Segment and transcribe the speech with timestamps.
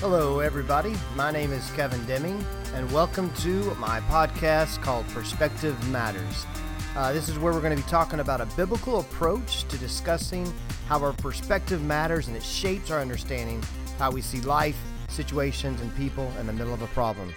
[0.00, 0.94] Hello, everybody.
[1.16, 6.46] My name is Kevin Deming, and welcome to my podcast called Perspective Matters.
[6.94, 10.54] Uh, this is where we're going to be talking about a biblical approach to discussing
[10.86, 13.60] how our perspective matters and it shapes our understanding
[13.98, 17.34] how we see life, situations, and people in the middle of a problem.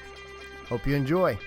[0.69, 1.39] Hope you enjoy.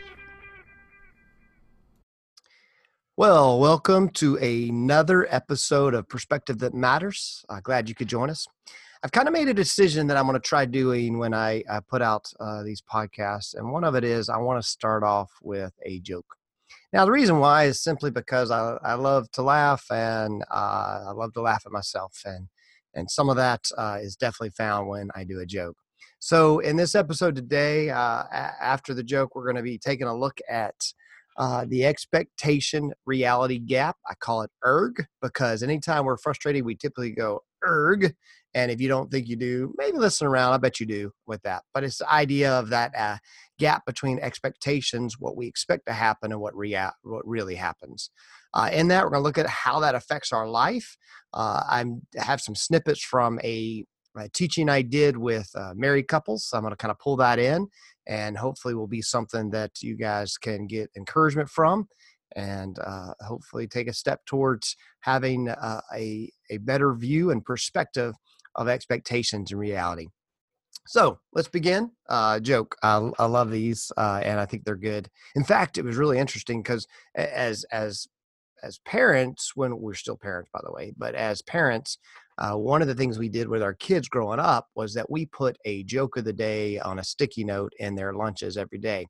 [3.16, 7.44] Well, welcome to another episode of Perspective That Matters.
[7.48, 8.44] Uh, glad you could join us.
[9.04, 11.78] I've kind of made a decision that I'm going to try doing when I, I
[11.78, 13.54] put out uh, these podcasts.
[13.54, 16.26] And one of it is I want to start off with a joke.
[16.92, 21.12] Now, the reason why is simply because I, I love to laugh and uh, I
[21.12, 22.20] love to laugh at myself.
[22.24, 22.48] And,
[22.94, 25.76] and some of that uh, is definitely found when I do a joke.
[26.18, 30.16] So, in this episode today, uh, after the joke, we're going to be taking a
[30.16, 30.74] look at
[31.36, 33.96] uh, the expectation reality gap.
[34.08, 38.14] I call it ERG because anytime we're frustrated, we typically go ERG.
[38.54, 40.52] And if you don't think you do, maybe listen around.
[40.52, 41.64] I bet you do with that.
[41.74, 43.16] But it's the idea of that uh,
[43.58, 48.10] gap between expectations, what we expect to happen, and what, rea- what really happens.
[48.52, 50.96] Uh, in that, we're going to look at how that affects our life.
[51.32, 51.84] Uh, I
[52.16, 53.84] have some snippets from a,
[54.16, 56.44] a teaching I did with uh, married couples.
[56.44, 57.66] So I'm going to kind of pull that in,
[58.06, 61.88] and hopefully, will be something that you guys can get encouragement from
[62.36, 68.14] and uh, hopefully take a step towards having uh, a, a better view and perspective
[68.56, 70.08] of expectations and reality.
[70.86, 71.92] So let's begin.
[72.08, 72.76] Uh, joke.
[72.82, 75.08] I, I love these, uh, and I think they're good.
[75.34, 78.06] In fact, it was really interesting because as as
[78.62, 81.98] as parents, when we're still parents, by the way, but as parents,
[82.38, 85.26] uh, one of the things we did with our kids growing up was that we
[85.26, 89.06] put a joke of the day on a sticky note in their lunches every day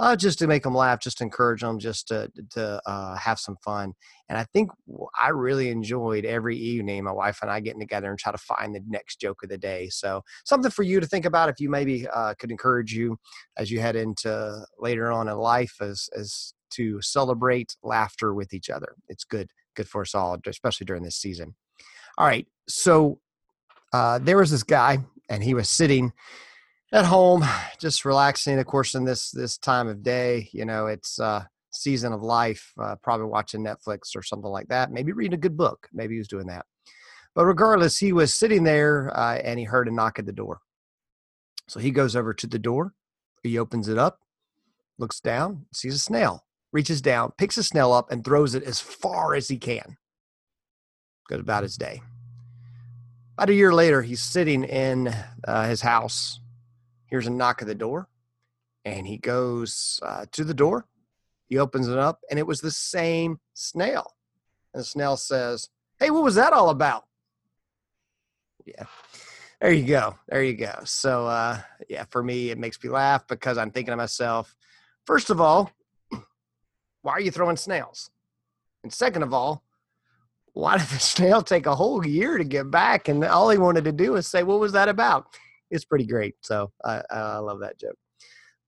[0.00, 3.38] uh, just to make them laugh, just to encourage them, just to to uh, have
[3.38, 3.92] some fun.
[4.30, 4.70] And I think
[5.20, 8.74] I really enjoyed every evening my wife and I getting together and try to find
[8.74, 9.90] the next joke of the day.
[9.90, 13.18] So something for you to think about if you maybe uh, could encourage you
[13.58, 18.70] as you head into later on in life as as to celebrate laughter with each
[18.70, 18.94] other.
[19.08, 21.54] It's good, good for us all, especially during this season.
[22.18, 23.20] All right, so
[23.92, 24.98] uh, there was this guy,
[25.28, 26.12] and he was sitting
[26.92, 27.44] at home,
[27.78, 28.58] just relaxing.
[28.58, 32.72] Of course, in this this time of day, you know, it's uh, season of life.
[32.80, 34.90] Uh, probably watching Netflix or something like that.
[34.90, 35.88] Maybe reading a good book.
[35.92, 36.66] Maybe he was doing that.
[37.34, 40.60] But regardless, he was sitting there uh, and he heard a knock at the door.
[41.68, 42.94] So he goes over to the door.
[43.42, 44.18] He opens it up,
[44.98, 48.80] looks down, sees a snail, reaches down, picks a snail up, and throws it as
[48.80, 49.96] far as he can.
[51.30, 52.02] Goes about his day.
[53.34, 55.14] About a year later, he's sitting in
[55.46, 56.40] uh, his house.
[57.06, 58.08] Hears a knock at the door
[58.84, 60.86] and he goes uh, to the door.
[61.46, 64.16] He opens it up and it was the same snail.
[64.74, 65.68] And the snail says
[66.00, 67.04] hey what was that all about?
[68.66, 68.86] Yeah.
[69.60, 70.18] There you go.
[70.28, 70.80] There you go.
[70.82, 74.56] So uh, yeah for me it makes me laugh because i'm thinking to myself
[75.06, 75.70] first of all
[77.02, 78.10] why are you throwing snails?
[78.82, 79.62] And second of all
[80.54, 83.84] why did the snail take a whole year to get back and all he wanted
[83.84, 85.26] to do was say what was that about
[85.70, 86.34] it's pretty great.
[86.40, 87.96] So I, I love that joke.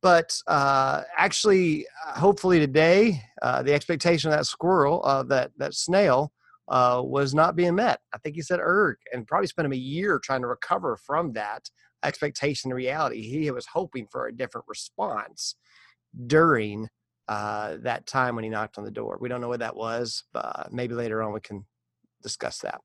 [0.01, 5.75] But uh, actually, uh, hopefully today, uh, the expectation of that squirrel, uh, that that
[5.75, 6.33] snail,
[6.69, 8.01] uh, was not being met.
[8.13, 11.33] I think he said erg, and probably spent him a year trying to recover from
[11.35, 11.69] that
[12.05, 13.23] expectation to reality.
[13.23, 15.55] He was hoping for a different response
[16.27, 16.89] during
[17.29, 19.19] uh, that time when he knocked on the door.
[19.21, 21.65] We don't know what that was, but maybe later on we can
[22.23, 22.81] discuss that.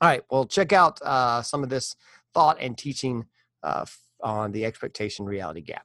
[0.00, 1.96] All right, well, check out uh, some of this
[2.34, 3.26] thought and teaching
[3.62, 3.84] uh,
[4.22, 5.84] on the expectation reality gap.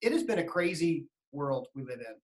[0.00, 2.14] It has been a crazy world we live in.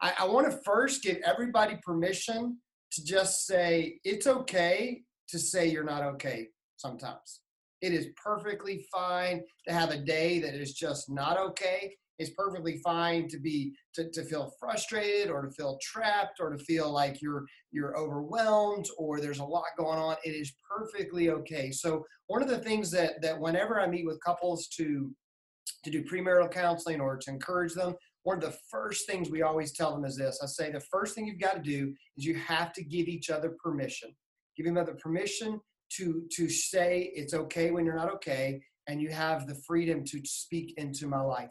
[0.00, 2.58] I, I want to first give everybody permission
[2.92, 7.40] to just say it's okay to say you're not okay sometimes.
[7.80, 11.96] It is perfectly fine to have a day that is just not okay.
[12.18, 16.58] It's perfectly fine to be to, to feel frustrated or to feel trapped or to
[16.64, 20.16] feel like you're you're overwhelmed or there's a lot going on.
[20.24, 21.72] It is perfectly okay.
[21.72, 25.10] So one of the things that that whenever I meet with couples to
[25.82, 29.72] to do premarital counseling or to encourage them, one of the first things we always
[29.72, 30.40] tell them is this.
[30.42, 33.28] I say the first thing you've got to do is you have to give each
[33.28, 34.14] other permission.
[34.56, 35.60] Give each other permission
[35.96, 40.20] to to say it's okay when you're not okay, and you have the freedom to
[40.24, 41.50] speak into my life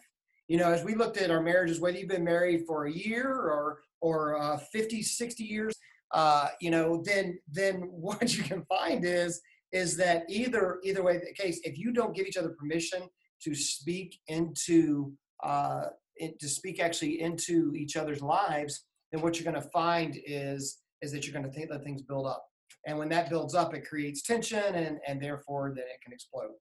[0.53, 3.27] you know, as we looked at our marriages, whether you've been married for a year
[3.27, 5.73] or or uh, 50, 60 years,
[6.11, 9.41] uh, you know, then then what you can find is
[9.71, 13.01] is that either either way the case, if you don't give each other permission
[13.41, 15.13] to speak into
[15.44, 15.85] uh,
[16.17, 20.83] in, to speak actually into each other's lives, then what you're going to find is
[21.01, 22.45] is that you're going to let things build up,
[22.85, 26.51] and when that builds up, it creates tension, and and therefore then it can explode.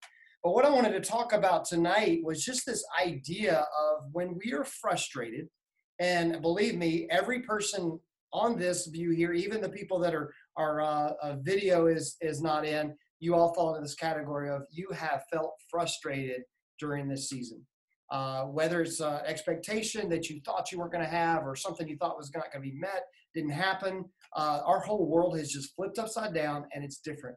[0.43, 4.53] But what I wanted to talk about tonight was just this idea of when we
[4.53, 5.49] are frustrated,
[6.01, 8.01] and believe me, every person
[8.33, 12.65] on this view here, even the people that are our uh, video is is not
[12.65, 16.43] in, you all fall into this category of you have felt frustrated
[16.79, 17.65] during this season.
[18.11, 21.97] Uh, whether it's expectation that you thought you weren't going to have or something you
[21.97, 23.05] thought was not going to be met
[23.35, 24.05] didn't happen
[24.37, 27.35] uh, our whole world has just flipped upside down and it's different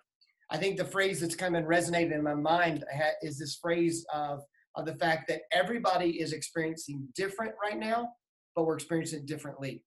[0.51, 2.83] i think the phrase that's kind of resonated in my mind
[3.21, 4.41] is this phrase of,
[4.75, 8.09] of the fact that everybody is experiencing different right now
[8.55, 9.83] but we're experiencing it differently.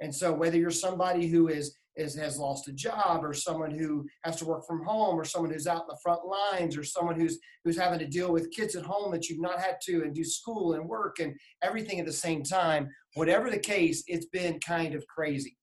[0.00, 4.06] And so whether you're somebody who is is has lost a job or someone who
[4.22, 7.18] has to work from home or someone who's out in the front lines or someone
[7.18, 10.14] who's who's having to deal with kids at home that you've not had to and
[10.14, 14.58] do school and work and everything at the same time whatever the case it's been
[14.60, 15.56] kind of crazy.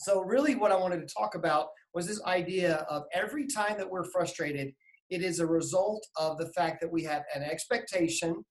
[0.00, 3.88] So really what i wanted to talk about was this idea of every time that
[3.88, 4.72] we're frustrated
[5.10, 8.44] it is a result of the fact that we have an expectation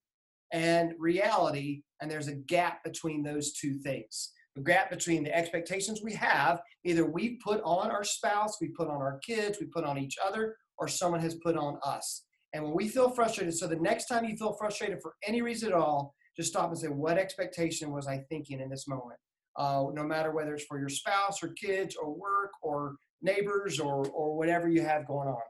[0.51, 6.01] and reality and there's a gap between those two things the gap between the expectations
[6.04, 9.84] we have, either we put on our spouse, we put on our kids, we put
[9.84, 12.24] on each other, or someone has put on us.
[12.54, 15.69] And when we feel frustrated, so the next time you feel frustrated for any reason
[15.69, 19.19] at all, just stop and say, what expectation was I thinking in this moment?
[19.57, 24.06] Uh, no matter whether it's for your spouse or kids or work or neighbors or,
[24.08, 25.42] or whatever you have going on.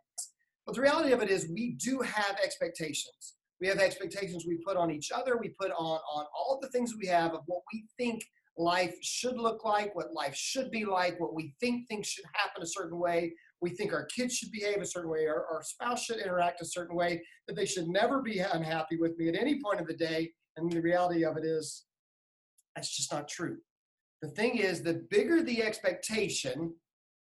[0.66, 3.36] But the reality of it is, we do have expectations.
[3.62, 5.38] We have expectations we put on each other.
[5.38, 8.24] We put on on all the things we have of what we think
[8.58, 12.64] life should look like, what life should be like, what we think things should happen
[12.64, 13.34] a certain way.
[13.62, 16.66] We think our kids should behave a certain way, our, our spouse should interact a
[16.66, 19.96] certain way, that they should never be unhappy with me at any point of the
[19.96, 20.32] day.
[20.58, 21.86] And the reality of it is,
[22.76, 23.58] that's just not true.
[24.22, 26.74] The thing is, the bigger the expectation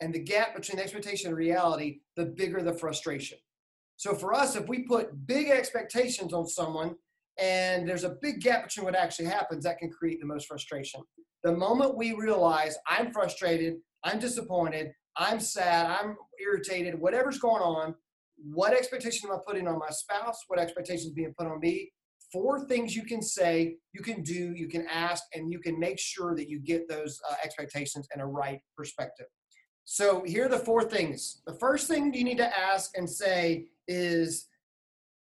[0.01, 3.37] and the gap between expectation and reality, the bigger the frustration.
[3.97, 6.95] So for us, if we put big expectations on someone
[7.37, 11.01] and there's a big gap between what actually happens that can create the most frustration.
[11.43, 17.93] The moment we realize i'm frustrated i'm disappointed i'm sad i'm irritated whatever's going on
[18.37, 20.43] what expectation am i putting on my spouse?
[20.47, 21.91] What expectations being put on me?
[22.33, 25.99] Four things you can say you can do you can ask and you can make
[25.99, 29.27] sure that you get those uh, expectations in a right perspective
[29.85, 33.65] so here are the four things the first thing you need to ask and say
[33.87, 34.47] is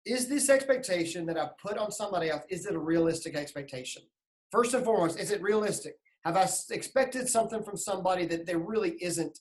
[0.04, 4.02] is this expectation that I've put on somebody else, is it a realistic expectation?
[4.50, 5.94] First and foremost, is it realistic?
[6.24, 9.38] Have I expected something from somebody that there really isn't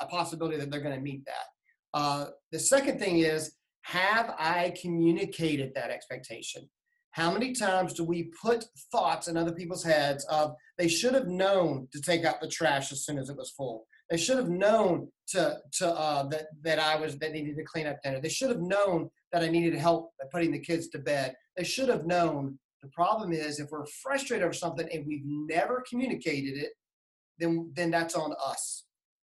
[0.00, 1.98] a possibility that they're going to meet that?
[1.98, 6.68] Uh, the second thing is, have I communicated that expectation?
[7.10, 11.26] How many times do we put thoughts in other people's heads of they should have
[11.26, 13.86] known to take out the trash as soon as it was full?
[14.12, 17.86] They should have known to to uh, that that I was that needed to clean
[17.86, 18.20] up dinner.
[18.20, 21.34] They should have known that I needed help putting the kids to bed.
[21.56, 22.58] They should have known.
[22.82, 26.72] The problem is if we're frustrated over something and we've never communicated it,
[27.38, 28.84] then then that's on us.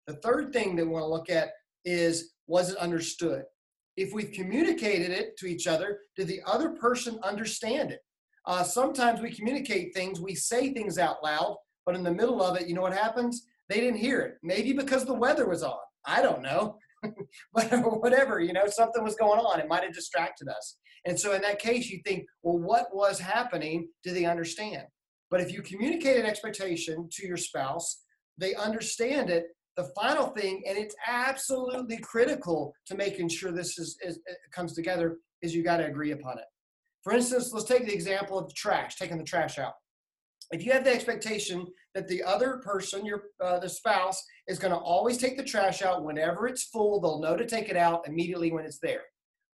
[0.07, 1.49] The third thing that we want to look at
[1.85, 3.43] is was it understood?
[3.97, 7.99] If we've communicated it to each other, did the other person understand it?
[8.47, 12.59] Uh, sometimes we communicate things, we say things out loud, but in the middle of
[12.59, 13.45] it, you know what happens?
[13.71, 14.33] They didn't hear it.
[14.43, 15.77] Maybe because the weather was on.
[16.05, 16.77] I don't know.
[17.53, 17.71] but
[18.01, 19.61] whatever, you know, something was going on.
[19.61, 20.77] It might have distracted us.
[21.05, 23.87] And so in that case, you think, well, what was happening?
[24.03, 24.83] Do they understand?
[25.29, 28.01] But if you communicate an expectation to your spouse,
[28.37, 29.45] they understand it.
[29.77, 34.73] The final thing, and it's absolutely critical to making sure this is, is uh, comes
[34.73, 36.45] together, is you got to agree upon it.
[37.03, 39.73] For instance, let's take the example of the trash, taking the trash out
[40.51, 41.65] if you have the expectation
[41.95, 45.81] that the other person, your uh, the spouse, is going to always take the trash
[45.81, 49.01] out whenever it's full, they'll know to take it out immediately when it's there.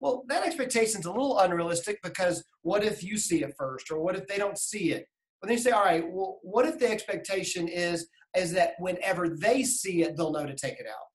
[0.00, 4.00] Well, that expectation is a little unrealistic because what if you see it first, or
[4.00, 5.06] what if they don't see it?
[5.40, 9.28] But then you say, all right, well, what if the expectation is is that whenever
[9.28, 11.06] they see it, they'll know to take it out?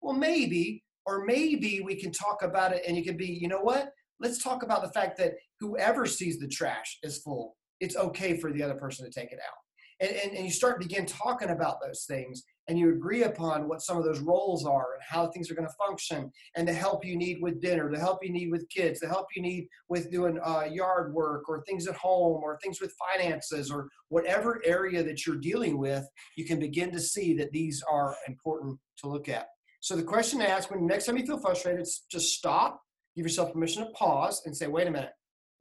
[0.00, 3.60] Well, maybe, or maybe we can talk about it, and you can be, you know
[3.60, 3.90] what?
[4.20, 8.50] Let's talk about the fact that whoever sees the trash is full it's okay for
[8.52, 9.58] the other person to take it out.
[10.00, 13.82] And, and, and you start begin talking about those things and you agree upon what
[13.82, 17.04] some of those roles are and how things are going to function and the help
[17.04, 20.10] you need with dinner the help you need with kids the help you need with
[20.10, 25.02] doing uh, yard work or things at home or things with finances or whatever area
[25.02, 26.04] that you're dealing with
[26.36, 29.46] you can begin to see that these are important to look at
[29.80, 32.80] so the question to ask when next time you feel frustrated just stop
[33.14, 35.12] give yourself permission to pause and say wait a minute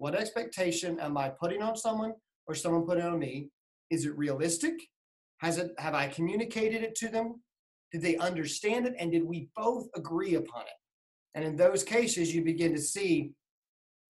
[0.04, 2.12] what expectation am I putting on someone
[2.46, 3.48] or someone putting on me?
[3.90, 4.74] Is it realistic?
[5.38, 7.42] Has it have I communicated it to them?
[7.94, 8.96] Did they understand it?
[9.00, 10.78] And did we both agree upon it?
[11.36, 13.32] And in those cases, you begin to see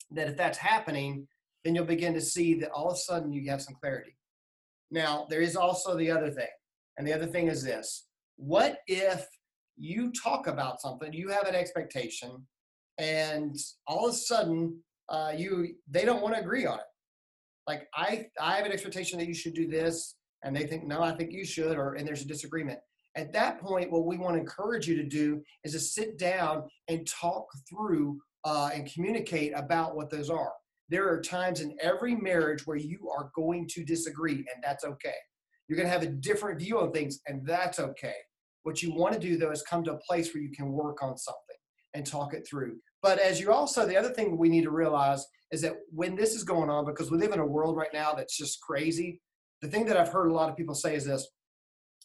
[0.09, 1.27] that if that's happening,
[1.63, 4.17] then you'll begin to see that all of a sudden you have some clarity.
[4.89, 6.53] Now, there is also the other thing.
[6.97, 8.07] And the other thing is this
[8.37, 9.27] what if
[9.77, 12.47] you talk about something, you have an expectation,
[12.97, 16.85] and all of a sudden uh, you they don't want to agree on it.
[17.67, 21.01] Like I I have an expectation that you should do this, and they think no,
[21.01, 22.79] I think you should, or and there's a disagreement.
[23.15, 26.63] At that point, what we want to encourage you to do is to sit down
[26.87, 30.51] and talk through uh, and communicate about what those are.
[30.89, 35.15] There are times in every marriage where you are going to disagree, and that's okay.
[35.67, 38.15] You're going to have a different view on things, and that's okay.
[38.63, 41.01] What you want to do, though, is come to a place where you can work
[41.03, 41.55] on something
[41.93, 42.77] and talk it through.
[43.03, 46.33] But as you also, the other thing we need to realize is that when this
[46.33, 49.21] is going on, because we live in a world right now that's just crazy,
[49.61, 51.27] the thing that I've heard a lot of people say is this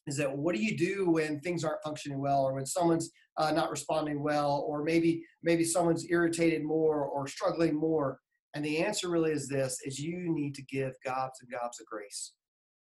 [0.09, 3.52] is that what do you do when things aren't functioning well or when someone's uh,
[3.52, 8.19] not responding well or maybe maybe someone's irritated more or struggling more?
[8.55, 11.87] And the answer really is this is you need to give gobs and gobs of
[11.87, 12.33] grace.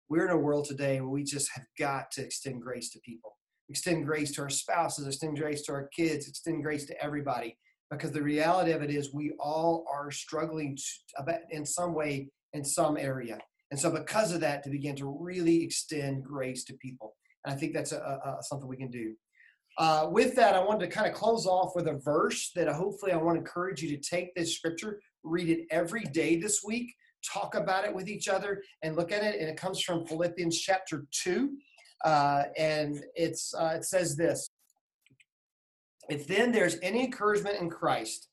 [0.09, 3.37] We're in a world today where we just have got to extend grace to people.
[3.69, 7.57] Extend grace to our spouses extend grace to our kids extend grace to everybody
[7.89, 10.77] because the reality of it is we all are struggling
[11.51, 13.37] in some way in some area.
[13.71, 17.15] And so because of that to begin to really extend grace to people.
[17.45, 19.13] And i think that's a, a, something we can do.
[19.77, 23.11] Uh, with that i wanted to kind of close off with a verse that hopefully
[23.11, 26.95] i want to encourage you to take this scripture read it every day this week
[27.31, 30.59] talk about it with each other and look at it and it comes from philippians
[30.59, 31.51] chapter 2
[32.05, 34.49] uh, and it's uh, it says this
[36.09, 38.29] if then there's any encouragement in christ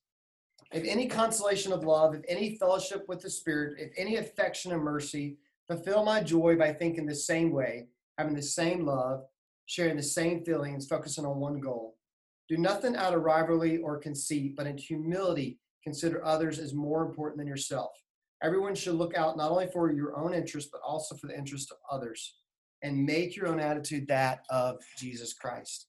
[0.74, 4.82] if any consolation of love, if any fellowship with the Spirit, if any affection and
[4.82, 5.36] mercy,
[5.68, 7.86] fulfill my joy by thinking the same way,
[8.18, 9.22] having the same love,
[9.66, 11.96] sharing the same feelings, focusing on one goal.
[12.48, 17.38] Do nothing out of rivalry or conceit, but in humility consider others as more important
[17.38, 17.92] than yourself.
[18.42, 21.70] Everyone should look out not only for your own interest, but also for the interest
[21.70, 22.34] of others.
[22.82, 25.86] And make your own attitude that of Jesus Christ.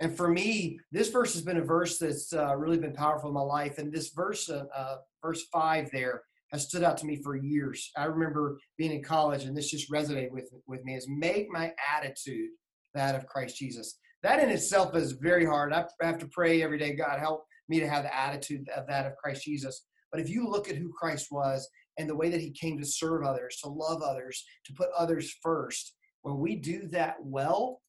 [0.00, 3.34] And for me, this verse has been a verse that's uh, really been powerful in
[3.34, 3.78] my life.
[3.78, 6.22] And this verse, uh, uh, verse five, there
[6.52, 7.90] has stood out to me for years.
[7.96, 11.72] I remember being in college, and this just resonated with with me: is make my
[11.96, 12.50] attitude
[12.94, 13.98] that of Christ Jesus.
[14.22, 15.72] That in itself is very hard.
[15.72, 19.06] I have to pray every day, God, help me to have the attitude of that
[19.06, 19.84] of Christ Jesus.
[20.10, 22.86] But if you look at who Christ was and the way that he came to
[22.86, 27.80] serve others, to love others, to put others first, when we do that well,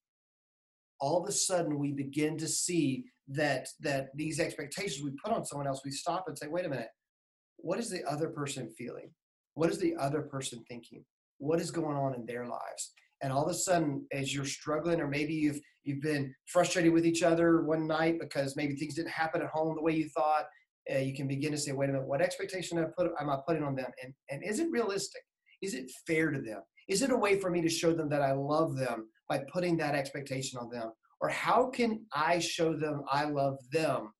[0.99, 5.45] all of a sudden we begin to see that that these expectations we put on
[5.45, 6.89] someone else we stop and say wait a minute.
[7.57, 9.09] What is the other person feeling?
[9.55, 11.03] What is the other person thinking?
[11.39, 12.93] What is going on in their lives?
[13.21, 17.05] And all of a sudden as you're struggling or maybe you've you've been frustrated with
[17.05, 20.45] each other one night because maybe things didn't happen at home the way you thought
[20.93, 23.37] uh, you can begin to say wait a minute what expectation I, put, am I
[23.45, 23.91] putting on them?
[24.03, 25.21] And and is it realistic?
[25.61, 26.61] Is it fair to them?
[26.87, 29.77] Is it a way for me to show them that i love them by putting
[29.77, 30.91] that expectation on them?
[31.19, 34.11] Or how can I show them I love them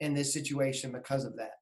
[0.00, 1.52] in this situation because of that?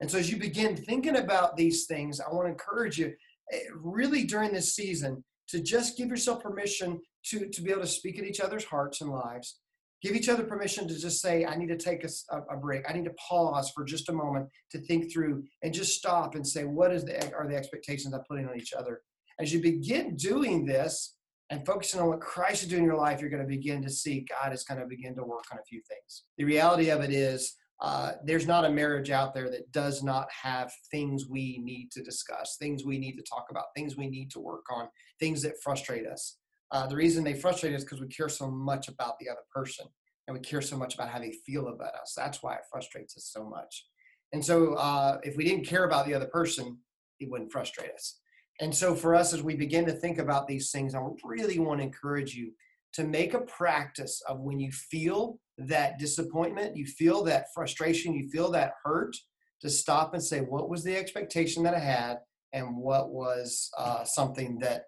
[0.00, 3.12] And so as you begin thinking about these things, I want to encourage you
[3.52, 7.86] eh, really during this season to just give yourself permission to, to be able to
[7.86, 9.60] speak at each other's hearts and lives.
[10.02, 12.08] Give each other permission to just say, I need to take a,
[12.50, 12.84] a break.
[12.88, 16.46] I need to pause for just a moment to think through and just stop and
[16.46, 19.00] say, what is the, are the expectations I'm putting on each other?
[19.40, 21.16] As you begin doing this,
[21.50, 23.90] and focusing on what Christ is doing in your life, you're going to begin to
[23.90, 26.24] see God is going to begin to work on a few things.
[26.38, 30.28] The reality of it is, uh, there's not a marriage out there that does not
[30.30, 34.30] have things we need to discuss, things we need to talk about, things we need
[34.30, 34.88] to work on,
[35.20, 36.38] things that frustrate us.
[36.72, 39.86] Uh, the reason they frustrate us because we care so much about the other person
[40.26, 42.14] and we care so much about how they feel about us.
[42.16, 43.86] That's why it frustrates us so much.
[44.32, 46.78] And so, uh, if we didn't care about the other person,
[47.20, 48.18] it wouldn't frustrate us.
[48.60, 51.80] And so, for us, as we begin to think about these things, I really want
[51.80, 52.52] to encourage you
[52.94, 58.28] to make a practice of when you feel that disappointment, you feel that frustration, you
[58.30, 59.14] feel that hurt,
[59.60, 62.18] to stop and say, what was the expectation that I had,
[62.52, 64.84] and what was uh, something that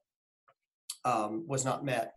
[1.04, 2.14] um, was not met.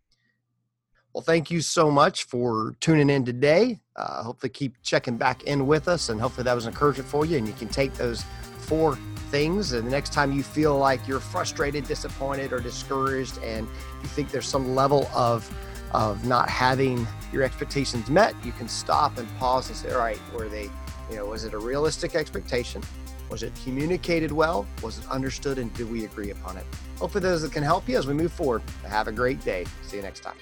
[1.14, 3.82] Well, thank you so much for tuning in today.
[3.98, 7.38] Uh, hopefully, keep checking back in with us, and hopefully, that was encouragement for you,
[7.38, 8.24] and you can take those
[8.60, 8.98] four
[9.32, 9.72] things.
[9.72, 13.68] And the next time you feel like you're frustrated, disappointed, or discouraged, and
[14.02, 15.50] you think there's some level of
[15.94, 20.20] of not having your expectations met, you can stop and pause and say, all right,
[20.34, 20.70] were they,
[21.10, 22.82] you know, was it a realistic expectation?
[23.30, 24.66] Was it communicated well?
[24.82, 25.58] Was it understood?
[25.58, 26.66] And did we agree upon it?
[26.98, 28.62] Hopefully, those that can help you as we move forward.
[28.88, 29.66] Have a great day.
[29.82, 30.36] See you next time.